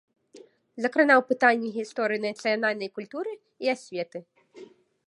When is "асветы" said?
3.77-4.19